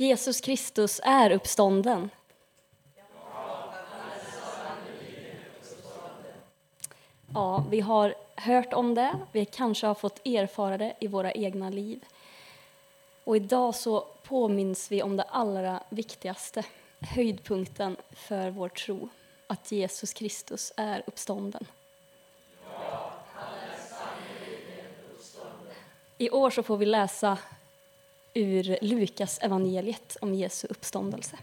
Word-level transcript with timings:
Jesus 0.00 0.40
Kristus 0.40 1.00
är 1.04 1.30
uppstånden. 1.30 2.10
Ja, 7.34 7.64
vi 7.70 7.80
har 7.80 8.14
hört 8.36 8.72
om 8.72 8.94
det, 8.94 9.18
vi 9.32 9.44
kanske 9.44 9.86
har 9.86 9.94
fått 9.94 10.26
erfara 10.26 10.78
det 10.78 10.94
i 11.00 11.06
våra 11.06 11.32
egna 11.32 11.70
liv. 11.70 12.04
Och 13.24 13.36
idag 13.36 13.74
så 13.74 14.00
påminns 14.22 14.92
vi 14.92 15.02
om 15.02 15.16
det 15.16 15.22
allra 15.22 15.82
viktigaste, 15.88 16.64
höjdpunkten 17.00 17.96
för 18.12 18.50
vår 18.50 18.68
tro, 18.68 19.08
att 19.46 19.72
Jesus 19.72 20.12
Kristus 20.12 20.72
är 20.76 21.02
uppstånden. 21.06 21.66
I 26.18 26.30
år 26.30 26.50
så 26.50 26.62
får 26.62 26.76
vi 26.76 26.86
läsa 26.86 27.38
ur 28.34 28.78
Lukas 28.80 29.38
evangeliet 29.42 30.16
om 30.20 30.34
Jesu 30.34 30.66
uppståndelse. 30.70 31.38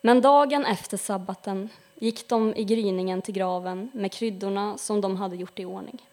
Men 0.00 0.20
dagen 0.20 0.64
efter 0.64 0.96
sabbaten 0.96 1.68
gick 1.94 2.28
de 2.28 2.54
i 2.54 2.64
gryningen 2.64 3.22
till 3.22 3.34
graven 3.34 3.90
med 3.94 4.12
kryddorna 4.12 4.78
som 4.78 5.00
de 5.00 5.16
hade 5.16 5.36
gjort 5.36 5.58
i 5.58 5.64
ordning. 5.64 6.08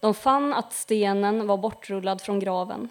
De 0.00 0.14
fann 0.14 0.52
att 0.52 0.72
stenen 0.72 1.46
var 1.46 1.56
bortrullad 1.56 2.20
från 2.20 2.40
graven 2.40 2.88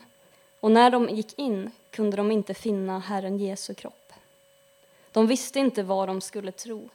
och 0.59 0.71
när 0.71 0.89
de 0.89 1.09
gick 1.09 1.39
in 1.39 1.71
kunde 1.89 2.17
de 2.17 2.31
inte 2.31 2.53
finna 2.53 2.99
Herren 2.99 3.37
Jesu 3.37 3.73
kropp. 3.73 4.13
De 5.11 5.27
visste 5.27 5.59
inte 5.59 5.83
vad 5.83 6.09
de 6.09 6.21
skulle 6.21 6.51
tro, 6.51 6.89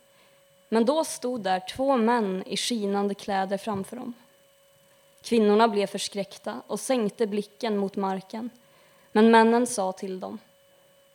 men 0.69 0.85
då 0.85 1.05
stod 1.05 1.41
där 1.41 1.63
två 1.77 1.97
män 1.97 2.43
i 2.47 2.57
skinande 2.57 3.15
kläder 3.15 3.59
framför 3.59 3.97
dem. 3.97 4.15
Kvinnorna 5.23 5.69
blev 5.69 5.87
förskräckta 5.87 6.63
och 6.67 6.81
sänkte 6.81 7.27
blicken 7.27 7.77
mot 7.77 7.97
marken. 7.97 8.51
Men 9.13 9.31
männen 9.31 9.67
sa 9.67 9.93
till 9.93 10.21
dem, 10.21 10.39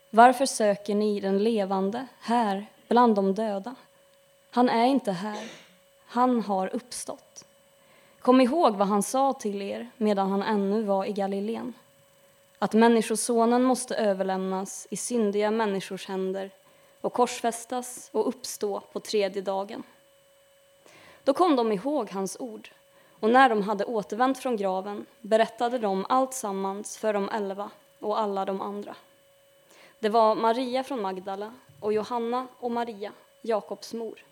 varför 0.10 0.46
söker 0.46 0.96
ni 0.96 1.20
den 1.20 1.44
levande 1.44 2.08
här 2.20 2.66
bland 2.88 3.16
de 3.16 3.36
döda? 3.36 3.76
Han 4.50 4.70
är 4.70 4.86
inte 4.86 5.12
här, 5.12 5.50
han 6.06 6.42
har 6.42 6.76
uppstått. 6.76 7.46
Kom 8.20 8.42
ihåg 8.42 8.76
vad 8.76 8.88
han 8.88 9.04
sa 9.04 9.34
till 9.34 9.62
er 9.62 9.90
medan 9.98 10.32
han 10.32 10.44
ännu 10.44 10.84
var 10.84 11.06
i 11.06 11.12
Galileen. 11.14 11.74
Att 12.60 12.74
Människosonen 12.74 13.64
måste 13.64 13.96
överlämnas 13.96 14.88
i 14.90 14.98
syndiga 14.98 15.52
människors 15.52 16.08
händer 16.08 16.52
och 17.02 17.14
korsfästas 17.14 18.10
och 18.12 18.28
uppstå 18.28 18.80
på 18.80 19.00
tredje 19.00 19.42
dagen. 19.42 19.84
Då 21.24 21.34
kom 21.34 21.56
de 21.56 21.72
ihåg 21.72 22.12
hans 22.12 22.38
ord 22.40 22.70
och 23.24 23.30
när 23.30 23.50
de 23.50 23.62
hade 23.62 23.86
återvänt 23.86 24.38
från 24.38 24.58
graven 24.58 25.06
berättade 25.22 25.78
de 25.78 26.06
allt 26.10 26.34
sammans 26.34 26.98
för 26.98 27.14
de 27.14 27.30
elva 27.30 27.72
och 28.00 28.20
alla 28.20 28.46
de 28.46 28.62
andra. 28.62 28.96
Det 30.00 30.10
var 30.10 30.36
Maria 30.36 30.84
från 30.84 31.02
Magdala 31.02 31.54
och 31.80 31.94
Johanna 31.94 32.48
och 32.60 32.72
Maria, 32.72 33.12
Jakobs 33.42 33.94
mor. 33.94 34.24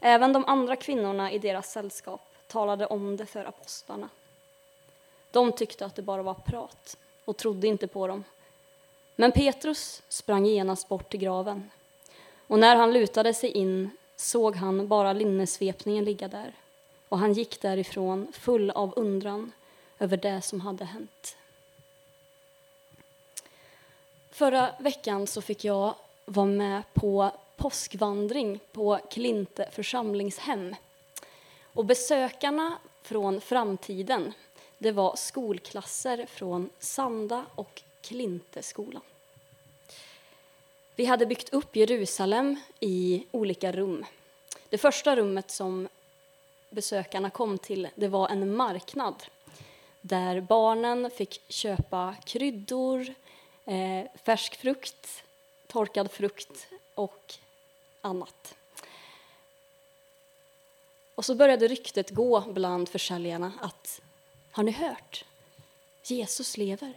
Även 0.00 0.32
de 0.32 0.44
andra 0.44 0.76
kvinnorna 0.76 1.32
i 1.32 1.38
deras 1.38 1.72
sällskap 1.72 2.20
talade 2.46 2.86
om 2.86 3.16
det 3.16 3.26
för 3.26 3.44
apostlarna. 3.44 4.08
De 5.30 5.52
tyckte 5.52 5.86
att 5.86 5.94
det 5.94 6.02
bara 6.02 6.22
var 6.22 6.34
prat 6.34 6.96
och 7.24 7.36
trodde 7.36 7.66
inte 7.66 7.86
på 7.86 8.06
dem. 8.06 8.24
Men 9.16 9.32
Petrus 9.32 10.02
sprang 10.08 10.46
genast 10.46 10.88
bort 10.88 11.10
till 11.10 11.20
graven 11.20 11.70
och 12.46 12.58
när 12.58 12.76
han 12.76 12.92
lutade 12.92 13.34
sig 13.34 13.50
in 13.50 13.90
såg 14.16 14.56
han 14.56 14.88
bara 14.88 15.12
linnesvepningen 15.12 16.04
ligga 16.04 16.28
där 16.28 16.54
och 17.08 17.18
han 17.18 17.32
gick 17.32 17.60
därifrån 17.60 18.32
full 18.32 18.70
av 18.70 18.92
undran 18.96 19.52
över 19.98 20.16
det 20.16 20.42
som 20.42 20.60
hade 20.60 20.84
hänt. 20.84 21.36
Förra 24.30 24.74
veckan 24.78 25.26
så 25.26 25.42
fick 25.42 25.64
jag 25.64 25.94
vara 26.24 26.46
med 26.46 26.82
på 26.94 27.30
påskvandring 27.56 28.60
på 28.72 29.00
Klinte 29.10 29.68
församlingshem. 29.72 30.74
Och 31.62 31.84
besökarna 31.84 32.78
från 33.02 33.40
framtiden 33.40 34.32
det 34.78 34.92
var 34.92 35.16
skolklasser 35.16 36.26
från 36.26 36.70
Sanda 36.78 37.44
och 37.54 37.82
Klinteskolan. 38.00 39.02
Vi 40.96 41.04
hade 41.04 41.26
byggt 41.26 41.48
upp 41.48 41.76
Jerusalem 41.76 42.56
i 42.80 43.26
olika 43.30 43.72
rum. 43.72 44.04
Det 44.68 44.78
första 44.78 45.16
rummet 45.16 45.50
som 45.50 45.88
besökarna 46.76 47.30
kom 47.30 47.58
till 47.58 47.88
det 47.94 48.08
var 48.08 48.28
en 48.28 48.56
marknad 48.56 49.14
där 50.00 50.40
barnen 50.40 51.10
fick 51.10 51.40
köpa 51.48 52.14
kryddor, 52.24 53.14
eh, 53.64 54.04
färsk 54.24 54.56
frukt, 54.56 55.24
torkad 55.66 56.10
frukt 56.10 56.68
och 56.94 57.34
annat. 58.00 58.54
Och 61.14 61.24
så 61.24 61.34
började 61.34 61.68
ryktet 61.68 62.10
gå 62.10 62.40
bland 62.40 62.88
försäljarna 62.88 63.52
att 63.60 64.00
har 64.50 64.62
ni 64.62 64.70
hört? 64.70 65.24
Jesus 66.02 66.56
lever. 66.56 66.92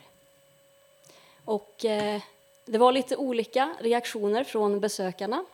Och 1.45 1.85
eh, 1.85 2.21
det 2.65 2.77
var 2.77 2.91
lite 2.91 3.15
olika 3.15 3.75
reaktioner 3.79 4.43
från 4.43 4.79
besökarna. 4.79 5.45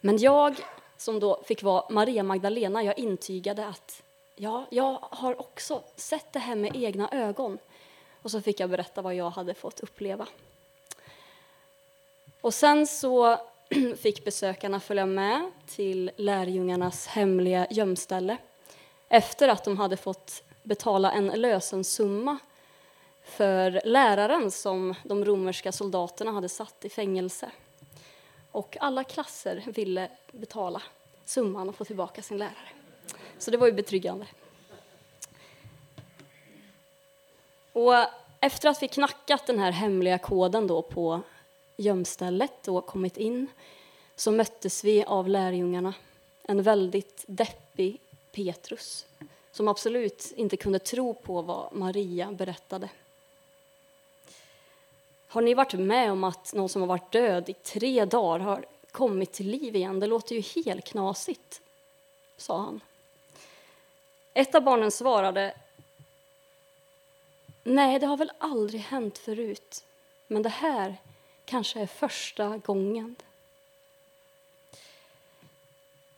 Men 0.00 0.18
jag 0.18 0.56
som 0.96 1.20
då 1.20 1.42
fick 1.44 1.62
vara 1.62 1.84
Maria 1.90 2.22
Magdalena, 2.22 2.82
jag 2.82 2.98
intygade 2.98 3.66
att 3.66 4.02
ja, 4.36 4.66
jag 4.70 4.98
har 5.00 5.40
också 5.40 5.82
sett 5.96 6.32
det 6.32 6.38
här 6.38 6.56
med 6.56 6.76
egna 6.76 7.08
ögon. 7.12 7.58
Och 8.22 8.30
så 8.30 8.40
fick 8.40 8.60
jag 8.60 8.70
berätta 8.70 9.02
vad 9.02 9.14
jag 9.14 9.30
hade 9.30 9.54
fått 9.54 9.80
uppleva. 9.80 10.26
Och 12.40 12.54
sen 12.54 12.86
så 12.86 13.38
fick 13.96 14.24
besökarna 14.24 14.80
följa 14.80 15.06
med 15.06 15.50
till 15.66 16.10
lärjungarnas 16.16 17.06
hemliga 17.06 17.66
gömställe 17.70 18.36
efter 19.08 19.48
att 19.48 19.64
de 19.64 19.76
hade 19.76 19.96
fått 19.96 20.42
betala 20.62 21.12
en 21.12 21.26
lösensumma 21.26 22.38
för 23.22 23.80
läraren 23.84 24.50
som 24.50 24.94
de 25.04 25.24
romerska 25.24 25.72
soldaterna 25.72 26.30
hade 26.30 26.48
satt 26.48 26.84
i 26.84 26.88
fängelse. 26.88 27.50
Och 28.56 28.76
alla 28.80 29.04
klasser 29.04 29.64
ville 29.66 30.10
betala 30.32 30.82
summan 31.24 31.68
och 31.68 31.74
få 31.74 31.84
tillbaka 31.84 32.22
sin 32.22 32.38
lärare. 32.38 32.68
Så 33.38 33.50
det 33.50 33.56
var 33.56 33.66
ju 33.66 33.72
betryggande. 33.72 34.26
Och 37.72 37.94
efter 38.40 38.68
att 38.68 38.82
vi 38.82 38.88
knackat 38.88 39.46
den 39.46 39.58
här 39.58 39.70
hemliga 39.70 40.18
koden 40.18 40.66
då 40.66 40.82
på 40.82 41.20
gömstället 41.76 42.68
och 42.68 42.86
kommit 42.86 43.16
in 43.16 43.46
så 44.14 44.30
möttes 44.30 44.84
vi 44.84 45.04
av 45.04 45.28
lärjungarna, 45.28 45.94
en 46.42 46.62
väldigt 46.62 47.24
deppig 47.26 48.00
Petrus 48.32 49.06
som 49.52 49.68
absolut 49.68 50.32
inte 50.36 50.56
kunde 50.56 50.78
tro 50.78 51.14
på 51.14 51.42
vad 51.42 51.72
Maria 51.72 52.32
berättade. 52.32 52.88
Har 55.36 55.42
ni 55.42 55.54
varit 55.54 55.72
med 55.72 56.12
om 56.12 56.24
att 56.24 56.52
någon 56.52 56.68
som 56.68 56.82
har 56.82 56.86
varit 56.86 57.12
död 57.12 57.48
i 57.48 57.52
tre 57.52 58.04
dagar 58.04 58.38
har 58.38 58.64
kommit 58.90 59.32
till 59.32 59.50
liv 59.50 59.76
igen? 59.76 60.00
Det 60.00 60.06
låter 60.06 60.34
ju 60.34 60.40
helt 60.40 60.84
knasigt, 60.84 61.60
sa 62.36 62.58
han. 62.58 62.80
Ett 64.34 64.54
av 64.54 64.62
barnen 64.62 64.90
svarade 64.90 65.54
Nej, 67.62 67.98
det 67.98 68.06
har 68.06 68.16
väl 68.16 68.32
aldrig 68.38 68.80
hänt 68.80 69.18
förut, 69.18 69.84
men 70.26 70.42
det 70.42 70.48
här 70.48 70.96
kanske 71.44 71.80
är 71.80 71.86
första 71.86 72.58
gången. 72.58 73.16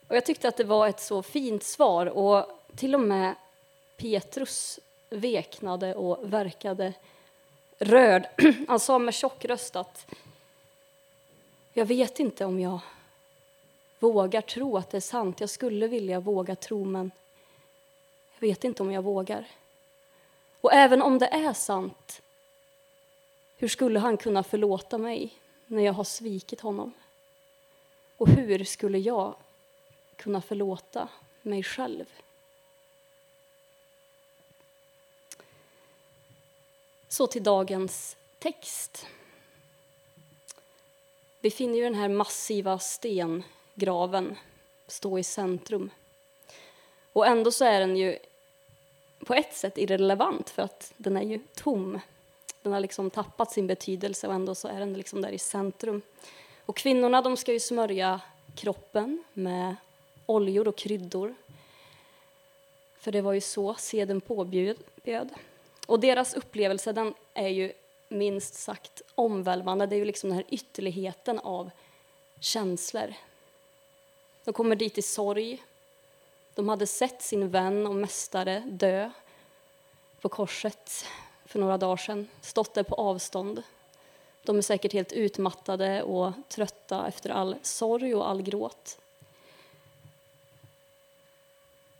Och 0.08 0.16
jag 0.16 0.26
tyckte 0.26 0.48
att 0.48 0.56
det 0.56 0.64
var 0.64 0.88
ett 0.88 1.00
så 1.00 1.22
fint 1.22 1.62
svar 1.62 2.06
och 2.06 2.60
till 2.76 2.94
och 2.94 3.00
med 3.00 3.34
Petrus 3.96 4.80
veknade 5.10 5.94
och 5.94 6.32
verkade 6.32 6.92
rörd. 7.78 8.28
Han 8.68 8.80
sa 8.80 8.98
med 8.98 9.14
tjock 9.14 9.44
röst 9.44 9.76
att 9.76 10.06
jag 11.72 11.86
vet 11.86 12.20
inte 12.20 12.44
om 12.44 12.60
jag 12.60 12.80
vågar 13.98 14.40
tro 14.40 14.76
att 14.76 14.90
det 14.90 14.96
är 14.96 15.00
sant. 15.00 15.40
Jag 15.40 15.50
skulle 15.50 15.86
vilja 15.86 16.20
våga 16.20 16.56
tro, 16.56 16.84
men 16.84 17.10
jag 18.34 18.48
vet 18.48 18.64
inte 18.64 18.82
om 18.82 18.92
jag 18.92 19.02
vågar. 19.02 19.46
Och 20.60 20.72
även 20.72 21.02
om 21.02 21.18
det 21.18 21.26
är 21.26 21.52
sant, 21.52 22.22
hur 23.56 23.68
skulle 23.68 23.98
han 23.98 24.16
kunna 24.16 24.42
förlåta 24.42 24.98
mig 24.98 25.34
när 25.66 25.82
jag 25.82 25.92
har 25.92 26.04
svikit 26.04 26.60
honom? 26.60 26.92
Och 28.16 28.28
hur 28.28 28.64
skulle 28.64 28.98
jag 28.98 29.34
kunna 30.16 30.40
förlåta 30.40 31.08
mig 31.42 31.62
själv? 31.62 32.04
Så 37.08 37.26
till 37.26 37.42
dagens 37.42 38.16
text. 38.38 39.06
Vi 41.40 41.50
finner 41.50 41.76
ju 41.76 41.82
den 41.82 41.94
här 41.94 42.08
massiva 42.08 42.78
stengraven 42.78 44.36
stå 44.86 45.18
i 45.18 45.24
centrum. 45.24 45.90
Och 47.12 47.26
ändå 47.26 47.52
så 47.52 47.64
är 47.64 47.80
den 47.80 47.96
ju 47.96 48.18
på 49.18 49.34
ett 49.34 49.54
sätt 49.54 49.78
irrelevant 49.78 50.50
för 50.50 50.62
att 50.62 50.92
den 50.96 51.16
är 51.16 51.22
ju 51.22 51.40
tom. 51.54 52.00
Den 52.62 52.72
har 52.72 52.80
liksom 52.80 53.10
tappat 53.10 53.52
sin 53.52 53.66
betydelse 53.66 54.28
och 54.28 54.34
ändå 54.34 54.54
så 54.54 54.68
är 54.68 54.80
den 54.80 54.92
liksom 54.92 55.22
där 55.22 55.30
i 55.30 55.38
centrum. 55.38 56.02
Och 56.66 56.76
kvinnorna 56.76 57.22
de 57.22 57.36
ska 57.36 57.52
ju 57.52 57.60
smörja 57.60 58.20
kroppen 58.54 59.24
med 59.32 59.76
oljor 60.26 60.68
och 60.68 60.76
kryddor. 60.76 61.34
För 62.98 63.12
det 63.12 63.20
var 63.20 63.32
ju 63.32 63.40
så 63.40 63.74
seden 63.74 64.20
påbjöd. 64.20 64.78
Och 65.88 66.00
deras 66.00 66.34
upplevelse 66.34 66.92
den 66.92 67.14
är 67.34 67.48
ju 67.48 67.72
minst 68.08 68.54
sagt 68.54 69.02
omvälvande. 69.14 69.86
Det 69.86 69.96
är 69.96 69.98
ju 69.98 70.04
liksom 70.04 70.30
den 70.30 70.36
här 70.36 70.46
ytterligheten 70.48 71.38
av 71.38 71.70
känslor. 72.40 73.14
De 74.44 74.52
kommer 74.54 74.76
dit 74.76 74.98
i 74.98 75.02
sorg. 75.02 75.62
De 76.54 76.68
hade 76.68 76.86
sett 76.86 77.22
sin 77.22 77.50
vän 77.50 77.86
och 77.86 77.94
mästare 77.94 78.62
dö 78.66 79.10
på 80.20 80.28
korset 80.28 81.04
för 81.46 81.58
några 81.58 81.78
dagar 81.78 81.96
sedan, 81.96 82.28
stått 82.40 82.74
där 82.74 82.82
på 82.82 82.94
avstånd. 82.94 83.62
De 84.42 84.58
är 84.58 84.62
säkert 84.62 84.92
helt 84.92 85.12
utmattade 85.12 86.02
och 86.02 86.32
trötta 86.48 87.08
efter 87.08 87.30
all 87.30 87.56
sorg 87.62 88.14
och 88.14 88.30
all 88.30 88.42
gråt. 88.42 88.98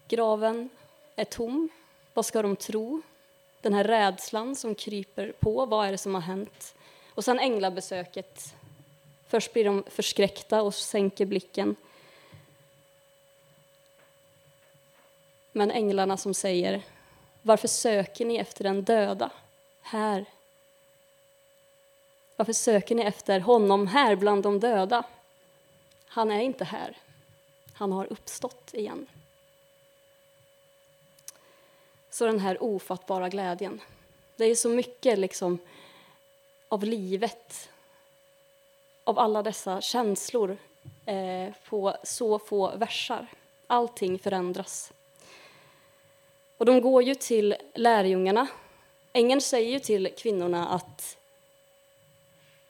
Graven 0.09 0.69
är 1.17 1.25
tom. 1.25 1.69
Vad 2.15 2.27
ska 2.27 2.43
de 2.43 2.57
tro? 2.57 3.03
Den 3.61 3.75
här 3.75 3.85
rädslan 3.85 4.57
som 4.57 4.75
kryper 4.75 5.33
på. 5.41 5.67
Vad 5.67 5.87
är 5.87 5.93
det 5.93 5.99
som 5.99 6.15
har 6.15 6.23
hänt? 6.23 6.75
Och 7.15 7.25
sen 7.25 7.39
änglabesöket. 7.39 8.55
Först 9.29 9.53
blir 9.53 9.65
de 9.65 9.85
förskräckta 9.87 10.63
och 10.63 10.75
sänker 10.75 11.27
blicken. 11.27 11.77
Men 15.53 15.71
änglarna 15.71 16.17
som 16.17 16.35
säger 16.35 16.83
Varför 17.43 17.69
söker 17.69 18.25
ni 18.25 18.37
efter 18.37 18.65
den 18.65 18.85
döda 18.85 19.31
här? 19.83 20.25
Varför 22.37 22.53
söker 22.53 22.95
ni 22.95 23.03
efter 23.03 23.41
honom 23.41 23.87
här 23.87 24.17
bland 24.17 24.43
de 24.43 24.61
döda? 24.61 25.03
Han 26.07 26.31
är 26.31 26.41
inte 26.41 26.65
här. 26.65 26.97
Han 27.73 27.93
har 27.93 28.13
uppstått 28.13 28.75
igen. 28.75 29.07
Så 32.19 32.27
den 32.27 32.41
här 32.41 32.63
ofattbara 32.63 33.29
glädjen. 33.29 33.81
Det 34.37 34.45
är 34.45 34.55
så 34.55 34.69
mycket 34.69 35.19
liksom 35.19 35.59
av 36.69 36.85
livet, 36.85 37.69
av 39.05 39.19
alla 39.19 39.43
dessa 39.43 39.81
känslor 39.81 40.57
eh, 41.07 41.55
på 41.69 41.97
så 42.03 42.39
få 42.39 42.77
versar. 42.77 43.27
Allting 43.67 44.19
förändras. 44.19 44.93
Och 46.57 46.67
de 46.67 46.81
går 46.81 47.03
ju 47.03 47.15
till 47.15 47.57
lärjungarna. 47.75 48.47
Ängeln 49.13 49.41
säger 49.41 49.73
ju 49.73 49.79
till 49.79 50.15
kvinnorna 50.19 50.69
att 50.69 51.17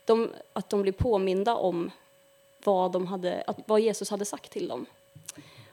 de, 0.04 0.30
att 0.52 0.70
de 0.70 0.82
blir 0.82 0.92
påminda 0.92 1.54
om 1.54 1.90
vad, 2.64 2.92
de 2.92 3.06
hade, 3.06 3.44
vad 3.66 3.80
Jesus 3.80 4.10
hade 4.10 4.24
sagt 4.24 4.52
till 4.52 4.68
dem. 4.68 4.86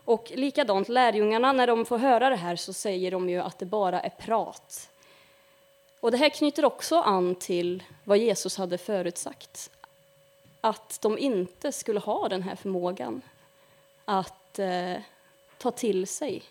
Och 0.06 0.32
likadant, 0.36 0.90
lärjungarna, 0.90 1.54
när 1.54 1.68
de 1.68 1.86
får 1.86 1.98
höra 1.98 2.30
det 2.30 2.36
här 2.36 2.56
så 2.56 2.74
säger 2.74 3.12
de 3.12 3.30
ju 3.30 3.40
att 3.40 3.60
det 3.60 3.66
bara 3.66 4.02
är 4.02 4.10
prat. 4.10 4.90
Och 6.00 6.12
det 6.12 6.18
här 6.18 6.30
knyter 6.30 6.66
också 6.66 7.00
an 7.00 7.36
till 7.36 7.84
vad 8.04 8.18
Jesus 8.18 8.58
hade 8.58 8.78
förutsagt. 8.78 9.70
Att 10.62 11.02
de 11.02 11.18
inte 11.18 11.72
skulle 11.72 12.00
ha 12.00 12.30
den 12.30 12.44
här 12.44 12.56
förmågan 12.56 13.22
att 14.06 14.60
eh, 14.60 14.96
ta 15.58 15.72
till 15.72 16.08
sig 16.08 16.44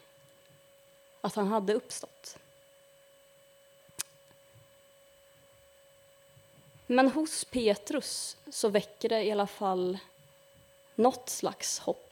att 1.21 1.35
han 1.35 1.47
hade 1.47 1.75
uppstått. 1.75 2.39
Men 6.87 7.11
hos 7.11 7.45
Petrus 7.45 8.37
så 8.51 8.69
väcker 8.69 9.09
det 9.09 9.23
i 9.23 9.33
alla 9.33 9.47
fall 9.47 9.99
något 10.95 11.29
slags 11.29 11.79
hopp. 11.79 12.04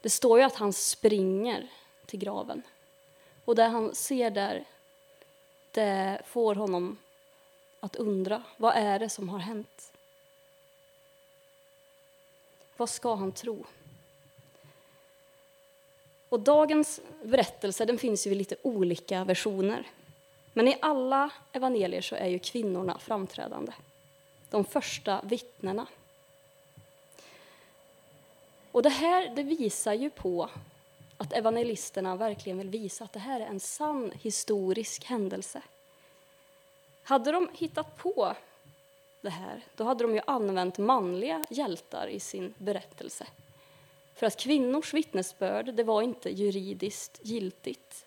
Det 0.00 0.10
står 0.10 0.38
ju 0.38 0.44
att 0.44 0.56
han 0.56 0.72
springer 0.72 1.68
till 2.06 2.18
graven. 2.18 2.62
Och 3.44 3.54
det 3.54 3.64
han 3.64 3.94
ser 3.94 4.30
där, 4.30 4.64
det 5.70 6.22
får 6.26 6.54
honom 6.54 6.98
att 7.80 7.96
undra, 7.96 8.42
vad 8.56 8.74
är 8.76 8.98
det 8.98 9.08
som 9.08 9.28
har 9.28 9.38
hänt? 9.38 9.92
Vad 12.76 12.90
ska 12.90 13.14
han 13.14 13.32
tro? 13.32 13.64
Och 16.28 16.40
dagens 16.40 17.00
berättelse 17.22 17.84
den 17.84 17.98
finns 17.98 18.26
ju 18.26 18.30
i 18.30 18.34
lite 18.34 18.56
olika 18.62 19.24
versioner. 19.24 19.86
Men 20.52 20.68
i 20.68 20.78
alla 20.80 21.30
evangelier 21.52 22.00
så 22.00 22.14
är 22.14 22.26
ju 22.26 22.38
kvinnorna 22.38 22.98
framträdande. 22.98 23.72
De 24.50 24.64
första 24.64 25.20
vittnena. 25.24 25.86
Och 28.76 28.82
det 28.82 28.88
här 28.88 29.32
det 29.34 29.42
visar 29.42 29.94
ju 29.94 30.10
på 30.10 30.50
att 31.16 31.32
evangelisterna 31.32 32.16
verkligen 32.16 32.58
vill 32.58 32.68
visa 32.68 33.04
att 33.04 33.12
det 33.12 33.18
här 33.18 33.40
är 33.40 33.46
en 33.46 33.60
sann 33.60 34.12
historisk 34.22 35.04
händelse. 35.04 35.62
Hade 37.02 37.32
de 37.32 37.48
hittat 37.54 37.96
på 37.96 38.36
det 39.20 39.30
här, 39.30 39.60
då 39.76 39.84
hade 39.84 40.04
de 40.04 40.14
ju 40.14 40.20
använt 40.26 40.78
manliga 40.78 41.44
hjältar 41.50 42.06
i 42.06 42.20
sin 42.20 42.54
berättelse. 42.58 43.26
För 44.14 44.26
att 44.26 44.36
kvinnors 44.36 44.94
vittnesbörd 44.94 45.74
det 45.74 45.84
var 45.84 46.02
inte 46.02 46.30
juridiskt 46.30 47.20
giltigt. 47.22 48.06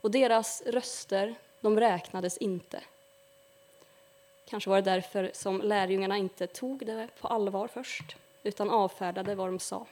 Och 0.00 0.10
deras 0.10 0.62
röster 0.66 1.34
de 1.60 1.80
räknades 1.80 2.36
inte. 2.36 2.80
Kanske 4.44 4.70
var 4.70 4.76
det 4.76 4.90
därför 4.90 5.30
som 5.34 5.60
lärjungarna 5.60 6.16
inte 6.16 6.46
tog 6.46 6.86
det 6.86 7.08
på 7.20 7.28
allvar 7.28 7.68
först 7.68 8.16
utan 8.42 8.70
avfärdade 8.70 9.34
vad 9.34 9.48
de 9.48 9.58
sa. 9.58 9.86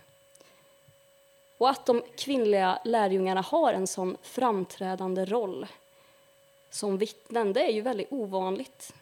Och 1.59 1.71
att 1.71 1.87
de 1.87 2.03
kvinnliga 2.17 2.81
lärjungarna 2.85 3.41
har 3.41 3.73
en 3.73 3.87
sån 3.87 4.17
framträdande 4.23 5.25
roll 5.25 5.67
som 6.71 6.99
vittnen, 6.99 7.53
det 7.53 7.65
är 7.65 7.73
ju 7.73 7.81
väldigt 7.81 8.13
ovanligt 8.13 8.95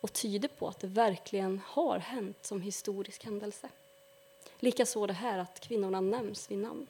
och 0.00 0.12
tyder 0.12 0.48
på 0.48 0.68
att 0.68 0.80
det 0.80 0.86
verkligen 0.86 1.60
har 1.66 1.98
hänt 1.98 2.36
som 2.40 2.60
historisk 2.60 3.24
händelse. 3.24 3.68
Likaså 4.58 5.06
det 5.06 5.12
här 5.12 5.38
att 5.38 5.60
kvinnorna 5.60 6.00
nämns 6.00 6.50
vid 6.50 6.58
namn. 6.58 6.86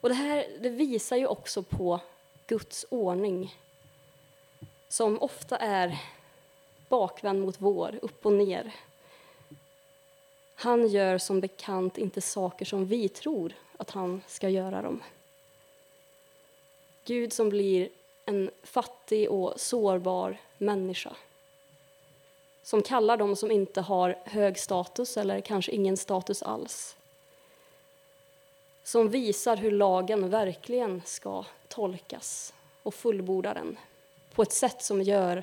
Och 0.00 0.08
det 0.08 0.14
här 0.14 0.46
det 0.60 0.68
visar 0.68 1.16
ju 1.16 1.26
också 1.26 1.62
på 1.62 2.00
Guds 2.46 2.86
ordning 2.90 3.54
som 4.88 5.22
ofta 5.22 5.56
är 5.56 5.98
bakvänd 6.88 7.40
mot 7.40 7.60
vår, 7.60 7.98
upp 8.02 8.26
och 8.26 8.32
ner. 8.32 8.74
Han 10.62 10.88
gör 10.88 11.18
som 11.18 11.40
bekant 11.40 11.98
inte 11.98 12.20
saker 12.20 12.64
som 12.64 12.86
vi 12.86 13.08
tror 13.08 13.52
att 13.76 13.90
han 13.90 14.22
ska 14.26 14.48
göra 14.48 14.82
dem. 14.82 15.02
Gud 17.04 17.32
som 17.32 17.48
blir 17.48 17.88
en 18.24 18.50
fattig 18.62 19.30
och 19.30 19.60
sårbar 19.60 20.36
människa 20.58 21.16
som 22.62 22.82
kallar 22.82 23.16
dem 23.16 23.36
som 23.36 23.50
inte 23.50 23.80
har 23.80 24.18
hög 24.24 24.58
status 24.58 25.16
eller 25.16 25.40
kanske 25.40 25.72
ingen 25.72 25.96
status 25.96 26.42
alls. 26.42 26.96
Som 28.82 29.08
visar 29.08 29.56
hur 29.56 29.70
lagen 29.70 30.30
verkligen 30.30 31.02
ska 31.04 31.44
tolkas 31.68 32.54
och 32.82 32.94
fullborda 32.94 33.54
den 33.54 33.78
på 34.34 34.42
ett 34.42 34.52
sätt 34.52 34.82
som 34.82 35.02
gör 35.02 35.42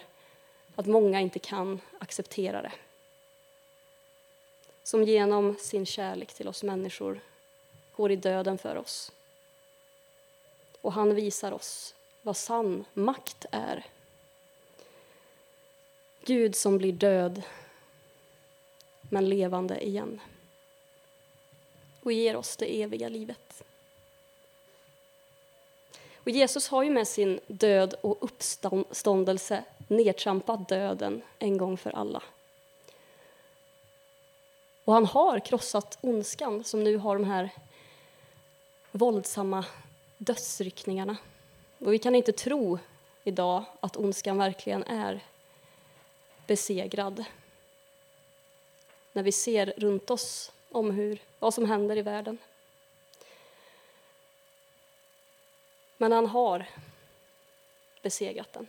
att 0.76 0.86
många 0.86 1.22
inte 1.22 1.40
kan 1.40 1.80
acceptera 2.00 2.62
det. 2.62 2.72
Som 4.88 5.04
genom 5.04 5.56
sin 5.60 5.86
kärlek 5.86 6.34
till 6.34 6.48
oss 6.48 6.64
människor 6.64 7.20
går 7.96 8.12
i 8.12 8.16
döden 8.16 8.58
för 8.58 8.78
oss. 8.78 9.12
Och 10.82 10.94
han 10.94 11.16
visar 11.16 11.52
oss 11.52 11.96
vad 12.22 12.38
sann 12.38 12.86
makt 12.94 13.46
är 13.52 13.86
Gud 16.26 16.56
som 16.56 16.78
blir 16.78 16.92
död, 16.92 17.42
men 19.02 19.30
levande 19.30 19.86
igen 19.86 20.22
och 22.04 22.12
ger 22.12 22.36
oss 22.36 22.58
det 22.58 22.82
eviga 22.82 23.10
livet. 23.10 23.64
Och 26.14 26.30
Jesus 26.30 26.68
har 26.68 26.84
ju 26.84 26.90
med 26.90 27.08
sin 27.08 27.40
död 27.48 27.96
och 28.02 28.18
uppståndelse 28.20 29.64
nedtrampat 29.88 30.70
döden 30.70 31.22
en 31.40 31.58
gång 31.58 31.78
för 31.78 31.92
alla. 31.92 32.24
Och 34.88 34.94
han 34.94 35.06
har 35.06 35.40
krossat 35.40 35.98
ondskan 36.02 36.64
som 36.64 36.84
nu 36.84 36.98
har 36.98 37.16
de 37.16 37.24
här 37.24 37.50
våldsamma 38.92 39.66
dödsryckningarna. 40.18 41.18
Och 41.80 41.94
vi 41.94 42.00
kan 42.00 42.16
inte 42.16 42.32
tro 42.32 42.80
idag 43.24 43.64
att 43.80 43.98
ondskan 43.98 44.38
verkligen 44.38 44.84
är 44.84 45.20
besegrad. 46.46 47.26
När 49.14 49.24
vi 49.24 49.32
ser 49.32 49.74
runt 49.78 50.10
oss 50.10 50.52
om 50.72 50.92
hur, 50.92 51.22
vad 51.40 51.54
som 51.54 51.66
händer 51.66 51.98
i 51.98 52.02
världen. 52.02 52.38
Men 55.98 56.12
han 56.12 56.26
har 56.26 56.66
besegrat 58.02 58.54
den. 58.54 58.68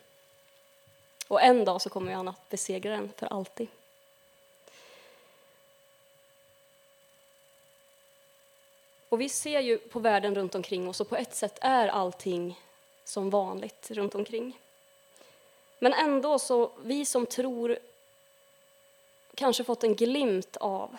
Och 1.28 1.42
en 1.42 1.64
dag 1.64 1.82
så 1.82 1.90
kommer 1.90 2.12
han 2.12 2.28
att 2.28 2.48
besegra 2.48 2.90
den 2.92 3.12
för 3.16 3.26
alltid. 3.26 3.68
Och 9.09 9.21
vi 9.21 9.29
ser 9.29 9.61
ju 9.61 9.79
på 9.79 9.99
världen 9.99 10.35
runt 10.35 10.55
omkring 10.55 10.88
oss 10.88 11.00
och 11.00 11.09
på 11.09 11.17
ett 11.17 11.35
sätt 11.35 11.59
är 11.61 11.88
allting 11.88 12.61
som 13.05 13.31
vanligt 13.31 13.91
runt 13.91 14.15
omkring. 14.15 14.61
Men 15.79 15.93
ändå 15.93 16.38
så, 16.38 16.71
vi 16.83 17.05
som 17.05 17.27
tror 17.27 17.79
kanske 19.35 19.65
fått 19.65 19.85
en 19.85 19.95
glimt 19.95 20.57
av, 20.57 20.97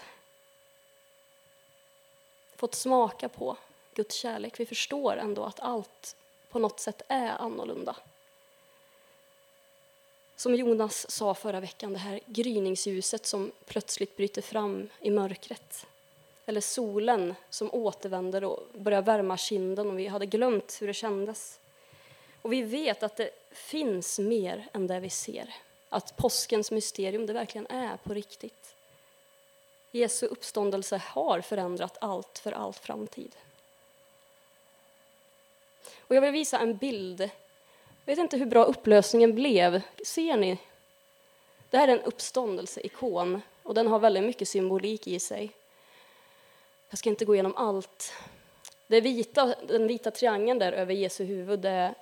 fått 2.55 2.75
smaka 2.75 3.29
på 3.29 3.57
Guds 3.93 4.15
kärlek. 4.15 4.59
Vi 4.59 4.65
förstår 4.65 5.17
ändå 5.17 5.43
att 5.43 5.59
allt 5.59 6.15
på 6.49 6.59
något 6.59 6.79
sätt 6.79 7.01
är 7.07 7.29
annorlunda. 7.29 7.95
Som 10.35 10.55
Jonas 10.55 11.11
sa 11.11 11.33
förra 11.33 11.59
veckan, 11.59 11.93
det 11.93 11.99
här 11.99 12.19
gryningsljuset 12.25 13.25
som 13.25 13.51
plötsligt 13.65 14.17
bryter 14.17 14.41
fram 14.41 14.89
i 14.99 15.11
mörkret. 15.11 15.85
Eller 16.49 16.61
solen 16.61 17.35
som 17.49 17.73
återvänder 17.73 18.43
och 18.43 18.67
börjar 18.73 19.01
värma 19.01 19.37
kinden 19.37 19.89
och 19.89 19.99
vi 19.99 20.07
hade 20.07 20.25
glömt 20.25 20.77
hur 20.81 20.87
det 20.87 20.93
kändes. 20.93 21.59
Och 22.41 22.53
vi 22.53 22.61
vet 22.61 23.03
att 23.03 23.15
det 23.15 23.29
finns 23.51 24.19
mer 24.19 24.67
än 24.73 24.87
det 24.87 24.99
vi 24.99 25.09
ser. 25.09 25.55
Att 25.89 26.17
påskens 26.17 26.71
mysterium 26.71 27.25
det 27.25 27.33
verkligen 27.33 27.67
är 27.67 27.97
på 27.97 28.13
riktigt. 28.13 28.75
Jesu 29.91 30.25
uppståndelse 30.25 30.97
har 30.97 31.41
förändrat 31.41 31.97
allt 32.01 32.39
för 32.39 32.51
all 32.51 32.73
framtid. 32.73 33.35
Och 35.99 36.15
jag 36.15 36.21
vill 36.21 36.31
visa 36.31 36.59
en 36.59 36.77
bild. 36.77 37.21
Jag 38.05 38.15
vet 38.15 38.19
inte 38.19 38.37
hur 38.37 38.45
bra 38.45 38.63
upplösningen 38.63 39.35
blev. 39.35 39.81
Ser 40.05 40.37
ni? 40.37 40.57
Det 41.69 41.77
här 41.77 41.87
är 41.87 41.97
en 41.97 42.03
uppståndelseikon 42.03 43.41
och 43.63 43.73
den 43.73 43.87
har 43.87 43.99
väldigt 43.99 44.23
mycket 44.23 44.47
symbolik 44.47 45.07
i 45.07 45.19
sig. 45.19 45.51
Jag 46.89 46.99
ska 46.99 47.09
inte 47.09 47.25
gå 47.25 47.33
igenom 47.33 47.55
allt. 47.55 48.13
Det 48.87 49.01
vita, 49.01 49.55
den 49.67 49.87
vita 49.87 50.11
triangeln 50.11 50.59
där 50.59 50.71
över 50.71 50.93
Jesu 50.93 51.23
huvud 51.23 51.65
är 51.65 51.95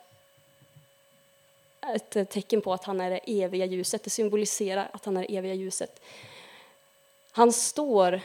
ett 1.82 2.29
tecken 2.29 2.62
på 2.62 2.74
att 2.74 2.84
han 2.84 3.01
är 3.01 3.10
det 3.10 3.44
eviga 3.44 3.65
ljuset. 3.65 4.03
Det 4.03 4.10
symboliserar 4.10 4.89
att 4.94 5.06
han 5.06 5.17
är 5.17 5.22
det 5.22 5.38
eviga 5.38 5.53
ljuset. 5.53 6.01
Han 7.32 7.53
står... 7.53 8.22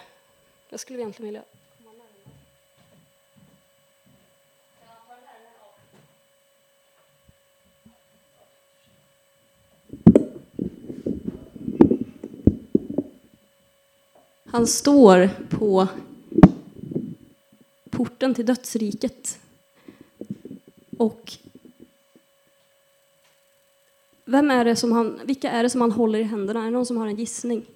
Jag 0.68 0.80
skulle 0.80 0.98
egentligen 0.98 1.26
vilja 1.26 1.42
Han 14.52 14.66
står 14.66 15.30
på 15.50 15.88
porten 18.22 18.34
till 18.34 18.46
dödsriket. 18.46 19.38
Och 20.98 21.32
vem 24.24 24.50
är 24.50 24.64
det 24.64 24.76
som 24.76 24.92
han, 24.92 25.20
vilka 25.24 25.50
är 25.50 25.62
det 25.62 25.70
som 25.70 25.80
han 25.80 25.92
håller 25.92 26.18
i 26.18 26.22
händerna? 26.22 26.60
Är 26.60 26.64
det 26.64 26.70
någon 26.70 26.86
som 26.86 26.96
har 26.96 27.06
en 27.06 27.16
gissning? 27.16 27.66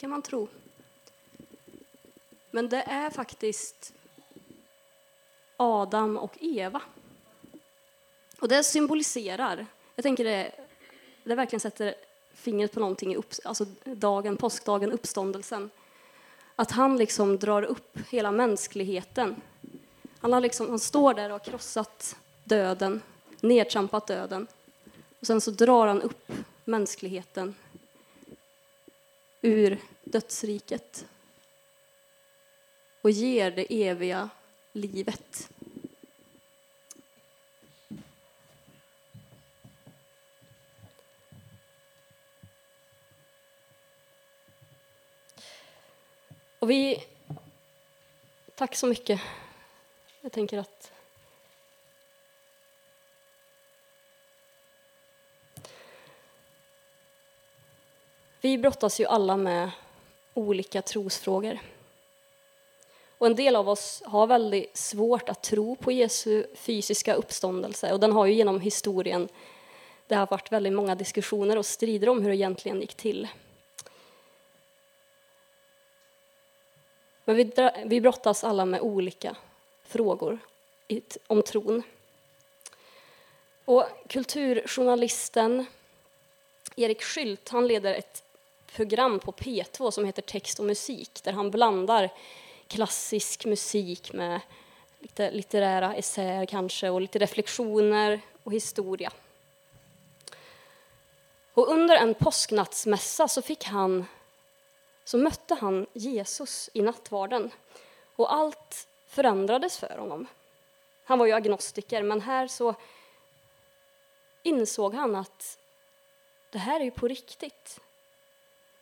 kan 0.00 0.10
man 0.10 0.22
tro. 0.22 0.48
Men 2.50 2.68
det 2.68 2.82
är 2.82 3.10
faktiskt 3.10 3.94
Adam 5.56 6.16
och 6.16 6.38
Eva. 6.40 6.82
Och 8.40 8.48
det 8.48 8.64
symboliserar, 8.64 9.66
jag 9.94 10.02
tänker 10.02 10.24
det, 10.24 10.52
det 11.24 11.34
verkligen 11.34 11.60
sätter 11.60 11.94
fingret 12.38 12.72
på 12.72 12.80
någonting 12.80 13.12
i 13.12 13.16
upp, 13.16 13.32
alltså 13.44 13.66
dagen, 13.84 14.36
påskdagen, 14.36 14.92
uppståndelsen. 14.92 15.70
Att 16.56 16.70
han 16.70 16.96
liksom 16.96 17.38
drar 17.38 17.62
upp 17.62 17.98
hela 18.10 18.32
mänskligheten. 18.32 19.36
Han, 20.18 20.32
har 20.32 20.40
liksom, 20.40 20.68
han 20.68 20.78
står 20.78 21.14
där 21.14 21.24
och 21.24 21.32
har 21.32 21.38
krossat 21.38 22.16
döden, 22.44 23.00
nedtrampat 23.40 24.06
döden. 24.06 24.46
Och 25.20 25.26
sen 25.26 25.40
så 25.40 25.50
drar 25.50 25.86
han 25.86 26.02
upp 26.02 26.32
mänskligheten 26.64 27.54
ur 29.42 29.78
dödsriket 30.04 31.06
och 33.02 33.10
ger 33.10 33.50
det 33.50 33.88
eviga 33.88 34.28
livet. 34.72 35.48
Och 46.58 46.70
vi... 46.70 47.04
Tack 48.54 48.76
så 48.76 48.86
mycket. 48.86 49.20
Jag 50.20 50.32
tänker 50.32 50.58
att... 50.58 50.92
Vi 58.40 58.58
brottas 58.58 59.00
ju 59.00 59.06
alla 59.06 59.36
med 59.36 59.70
olika 60.34 60.82
trosfrågor. 60.82 61.58
Och 63.18 63.26
en 63.26 63.34
del 63.34 63.56
av 63.56 63.68
oss 63.68 64.02
har 64.06 64.26
väldigt 64.26 64.76
svårt 64.76 65.28
att 65.28 65.42
tro 65.42 65.76
på 65.76 65.92
Jesu 65.92 66.46
fysiska 66.54 67.14
uppståndelse 67.14 67.92
och 67.92 68.00
den 68.00 68.12
har 68.12 68.26
ju 68.26 68.32
genom 68.34 68.60
historien 68.60 69.28
det 70.06 70.14
har 70.14 70.26
varit 70.26 70.52
väldigt 70.52 70.72
många 70.72 70.94
diskussioner 70.94 71.58
och 71.58 71.66
strider 71.66 72.08
om 72.08 72.22
hur 72.22 72.28
det 72.28 72.36
egentligen 72.36 72.80
gick 72.80 72.94
till. 72.94 73.28
Men 77.28 77.36
vi, 77.36 77.70
vi 77.84 78.00
brottas 78.00 78.44
alla 78.44 78.64
med 78.64 78.80
olika 78.80 79.36
frågor 79.84 80.38
om 81.26 81.42
tron. 81.42 81.82
Och 83.64 83.84
kulturjournalisten 84.08 85.66
Erik 86.76 87.02
Skylt 87.02 87.48
han 87.48 87.66
leder 87.66 87.94
ett 87.94 88.22
program 88.66 89.18
på 89.18 89.32
P2 89.32 89.90
som 89.90 90.04
heter 90.04 90.22
Text 90.22 90.58
och 90.58 90.64
musik 90.64 91.20
där 91.22 91.32
han 91.32 91.50
blandar 91.50 92.10
klassisk 92.66 93.44
musik 93.44 94.12
med 94.12 94.40
lite 94.98 95.30
litterära 95.30 95.94
essäer 95.94 96.46
kanske 96.46 96.90
och 96.90 97.00
lite 97.00 97.18
reflektioner 97.18 98.20
och 98.42 98.52
historia. 98.52 99.12
Och 101.54 101.68
under 101.68 101.96
en 101.96 102.14
påsknattsmässa 102.14 103.28
så 103.28 103.42
fick 103.42 103.64
han 103.64 104.06
så 105.08 105.18
mötte 105.18 105.54
han 105.54 105.86
Jesus 105.92 106.70
i 106.72 106.82
nattvarden 106.82 107.50
och 108.16 108.32
allt 108.32 108.88
förändrades 109.06 109.78
för 109.78 109.98
honom. 109.98 110.26
Han 111.04 111.18
var 111.18 111.26
ju 111.26 111.32
agnostiker, 111.32 112.02
men 112.02 112.20
här 112.20 112.48
så 112.48 112.74
insåg 114.42 114.94
han 114.94 115.16
att 115.16 115.58
det 116.50 116.58
här 116.58 116.80
är 116.80 116.84
ju 116.84 116.90
på 116.90 117.08
riktigt. 117.08 117.80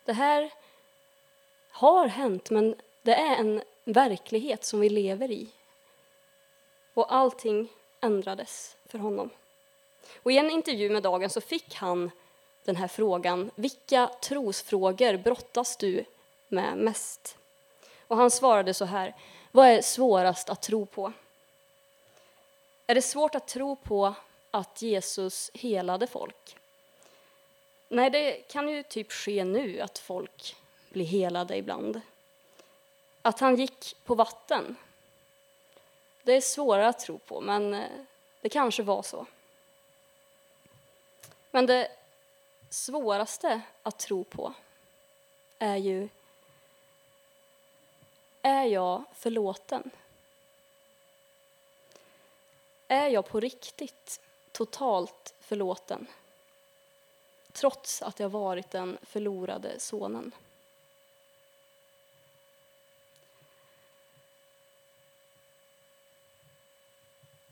Det 0.04 0.12
här 0.12 0.52
har 1.70 2.06
hänt, 2.06 2.50
men 2.50 2.74
det 3.02 3.14
är 3.14 3.36
en 3.36 3.62
verklighet 3.84 4.64
som 4.64 4.80
vi 4.80 4.88
lever 4.88 5.30
i. 5.30 5.48
Och 6.94 7.14
allting 7.14 7.68
ändrades 8.00 8.76
för 8.86 8.98
honom. 8.98 9.30
Och 10.22 10.32
I 10.32 10.38
en 10.38 10.50
intervju 10.50 10.90
med 10.90 11.02
Dagen 11.02 11.30
så 11.30 11.40
fick 11.40 11.74
han 11.74 12.10
den 12.64 12.76
här 12.76 12.88
frågan. 12.88 13.50
Vilka 13.54 14.10
trosfrågor 14.20 15.16
brottas 15.16 15.76
du 15.76 16.04
med 16.48 16.78
mest? 16.78 17.38
Och 18.06 18.16
han 18.16 18.30
svarade 18.30 18.74
så 18.74 18.84
här. 18.84 19.14
Vad 19.52 19.68
är 19.68 19.82
svårast 19.82 20.50
att 20.50 20.62
tro 20.62 20.86
på? 20.86 21.12
Är 22.86 22.94
det 22.94 23.02
svårt 23.02 23.34
att 23.34 23.48
tro 23.48 23.76
på 23.76 24.14
att 24.50 24.82
Jesus 24.82 25.50
helade 25.54 26.06
folk? 26.06 26.56
Nej, 27.88 28.10
det 28.10 28.32
kan 28.32 28.68
ju 28.68 28.82
typ 28.82 29.12
ske 29.12 29.44
nu 29.44 29.80
att 29.80 29.98
folk 29.98 30.56
blir 30.88 31.04
helade 31.04 31.56
ibland. 31.56 32.00
Att 33.22 33.40
han 33.40 33.56
gick 33.56 33.96
på 34.04 34.14
vatten, 34.14 34.76
det 36.22 36.32
är 36.32 36.40
svårare 36.40 36.88
att 36.88 36.98
tro 36.98 37.18
på, 37.18 37.40
men 37.40 37.74
eh, 37.74 37.90
det 38.40 38.48
kanske 38.48 38.82
var 38.82 39.02
så. 39.02 39.26
Men 41.50 41.66
det 41.66 41.88
svåraste 42.70 43.60
att 43.82 43.98
tro 43.98 44.24
på 44.24 44.54
är 45.58 45.76
ju 45.76 46.08
är 48.46 48.64
jag 48.64 49.04
förlåten? 49.12 49.90
Är 52.88 53.08
jag 53.08 53.26
på 53.26 53.40
riktigt 53.40 54.20
totalt 54.52 55.34
förlåten? 55.40 56.06
Trots 57.52 58.02
att 58.02 58.20
jag 58.20 58.28
varit 58.28 58.70
den 58.70 58.98
förlorade 59.02 59.80
sonen. 59.80 60.32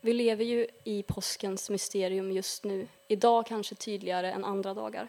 Vi 0.01 0.13
lever 0.13 0.45
ju 0.45 0.67
i 0.85 1.03
påskens 1.03 1.71
mysterium 1.71 2.33
just 2.33 2.65
nu, 2.65 2.89
idag 3.09 3.47
kanske 3.47 3.75
tydligare 3.75 4.33
än 4.33 4.45
andra 4.45 4.75
dagar. 4.75 5.09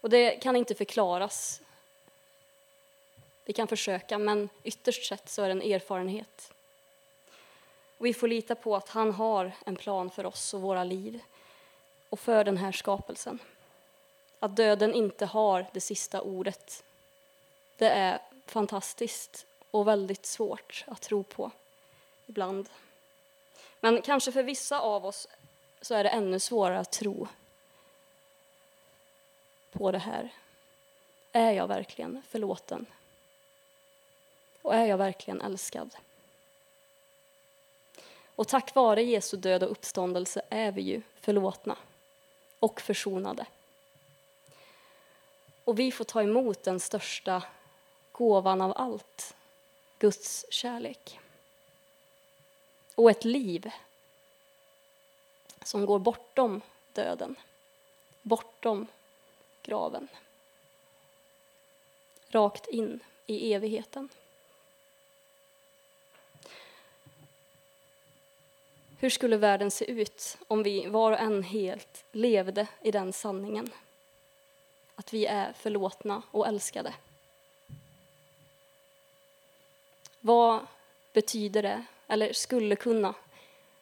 Och 0.00 0.10
det 0.10 0.30
kan 0.30 0.56
inte 0.56 0.74
förklaras. 0.74 1.60
Vi 3.44 3.52
kan 3.52 3.68
försöka, 3.68 4.18
men 4.18 4.48
ytterst 4.62 5.08
sett 5.08 5.28
så 5.28 5.42
är 5.42 5.46
det 5.46 5.52
en 5.52 5.72
erfarenhet. 5.72 6.52
Och 7.98 8.06
vi 8.06 8.14
får 8.14 8.28
lita 8.28 8.54
på 8.54 8.76
att 8.76 8.88
han 8.88 9.12
har 9.12 9.52
en 9.66 9.76
plan 9.76 10.10
för 10.10 10.26
oss 10.26 10.54
och 10.54 10.60
våra 10.60 10.84
liv 10.84 11.20
och 12.08 12.20
för 12.20 12.44
den 12.44 12.56
här 12.56 12.72
skapelsen. 12.72 13.38
Att 14.38 14.56
döden 14.56 14.94
inte 14.94 15.26
har 15.26 15.66
det 15.72 15.80
sista 15.80 16.20
ordet. 16.20 16.84
Det 17.76 17.88
är 17.88 18.18
fantastiskt 18.46 19.46
och 19.70 19.88
väldigt 19.88 20.26
svårt 20.26 20.84
att 20.86 21.02
tro 21.02 21.22
på 21.22 21.50
ibland. 22.26 22.68
Men 23.80 24.02
kanske 24.02 24.32
för 24.32 24.42
vissa 24.42 24.80
av 24.80 25.06
oss 25.06 25.28
så 25.80 25.94
är 25.94 26.04
det 26.04 26.10
ännu 26.10 26.40
svårare 26.40 26.78
att 26.78 26.92
tro 26.92 27.28
på 29.72 29.92
det 29.92 29.98
här. 29.98 30.28
Är 31.32 31.52
jag 31.52 31.66
verkligen 31.66 32.22
förlåten? 32.28 32.86
Och 34.64 34.74
är 34.74 34.86
jag 34.86 34.98
verkligen 34.98 35.40
älskad? 35.40 35.96
Och 38.34 38.48
tack 38.48 38.74
vare 38.74 39.02
Jesu 39.02 39.36
död 39.36 39.62
och 39.62 39.70
uppståndelse 39.70 40.42
är 40.50 40.72
vi 40.72 40.82
ju 40.82 41.02
förlåtna 41.20 41.76
och 42.58 42.80
försonade. 42.80 43.46
Och 45.64 45.78
vi 45.78 45.92
får 45.92 46.04
ta 46.04 46.22
emot 46.22 46.62
den 46.62 46.80
största 46.80 47.42
gåvan 48.12 48.60
av 48.60 48.72
allt, 48.76 49.34
Guds 49.98 50.46
kärlek. 50.50 51.20
Och 52.94 53.10
ett 53.10 53.24
liv 53.24 53.70
som 55.62 55.86
går 55.86 55.98
bortom 55.98 56.60
döden, 56.92 57.36
bortom 58.22 58.86
graven. 59.62 60.08
Rakt 62.28 62.66
in 62.66 63.00
i 63.26 63.54
evigheten. 63.54 64.08
Hur 69.04 69.10
skulle 69.10 69.36
världen 69.36 69.70
se 69.70 69.90
ut 69.90 70.38
om 70.48 70.62
vi 70.62 70.86
var 70.86 71.12
och 71.12 71.18
en 71.18 71.42
helt 71.42 72.04
levde 72.12 72.66
i 72.82 72.90
den 72.90 73.12
sanningen? 73.12 73.70
Att 74.94 75.12
vi 75.12 75.26
är 75.26 75.52
förlåtna 75.52 76.22
och 76.30 76.46
älskade. 76.46 76.94
Vad 80.20 80.66
betyder 81.12 81.62
det, 81.62 81.84
eller 82.06 82.32
skulle 82.32 82.76
kunna 82.76 83.14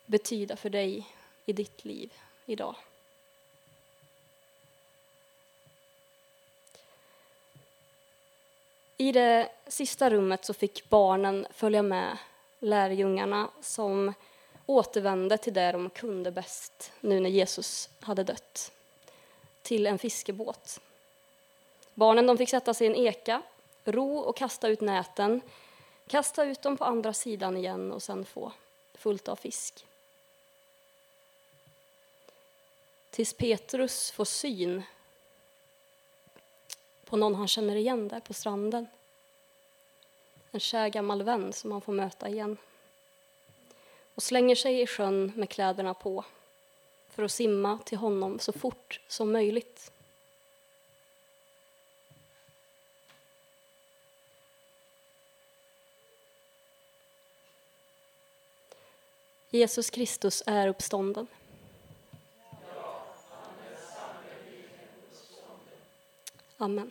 betyda 0.07 0.57
för 0.57 0.71
dig 0.71 1.09
i 1.47 1.53
ditt 1.53 1.85
liv 1.85 2.13
idag? 2.47 2.77
I 8.97 9.13
det 9.13 9.49
sista 9.67 10.11
rummet 10.11 10.45
så 10.45 10.55
fick 10.55 10.89
barnen 10.89 11.47
följa 11.51 11.83
med 11.83 12.19
lärjungarna 12.59 13.51
som 13.61 14.15
återvände 14.67 15.39
till 15.39 15.55
det 15.55 15.73
de 15.73 15.91
kunde 15.91 16.31
bäst 16.31 16.93
nu 17.01 17.21
när 17.21 17.31
Jesus 17.31 17.89
hade 18.01 18.25
dött, 18.25 18.73
till 19.63 19.87
en 19.87 19.99
fiskebåt. 19.99 20.81
Barnen 21.95 22.27
de 22.27 22.39
fick 22.39 22.51
sätta 22.51 22.75
sig 22.75 22.87
i 22.87 22.91
en 22.91 22.97
eka, 22.97 23.43
ro 23.85 24.19
och 24.19 24.37
kasta 24.37 24.69
ut 24.69 24.81
näten, 24.81 25.41
kasta 26.07 26.45
ut 26.45 26.63
dem 26.63 26.77
på 26.77 26.85
andra 26.85 27.13
sidan 27.13 27.57
igen 27.57 27.93
och 27.93 28.03
sen 28.03 28.25
få 28.25 28.53
fullt 28.95 29.29
av 29.29 29.37
fisk. 29.37 29.87
Tills 33.11 33.35
Petrus 33.35 34.11
får 34.11 34.25
syn 34.25 34.83
på 37.05 37.17
någon 37.17 37.35
han 37.35 37.49
känner 37.49 37.77
igen 37.77 38.09
där 38.09 38.21
på 38.21 38.35
stranden. 38.35 38.87
En 40.51 40.61
kär 40.61 40.89
gammal 40.89 41.23
vän 41.23 41.53
som 41.53 41.73
han 41.73 41.81
får 41.81 41.93
möta 41.93 42.29
igen 42.29 42.57
och 44.15 44.23
slänger 44.23 44.55
sig 44.55 44.81
i 44.81 44.87
sjön 44.87 45.33
med 45.37 45.51
kläderna 45.51 45.95
på 45.95 46.25
för 47.09 47.23
att 47.23 47.33
simma 47.33 47.79
till 47.79 47.99
honom 47.99 48.39
så 48.39 48.53
fort 48.53 49.01
som 49.09 49.33
möjligt. 49.33 49.93
Jesus 59.51 59.91
Kristus 59.91 60.43
är 60.47 60.69
uppstånden. 60.69 61.27
Amen. 66.57 66.91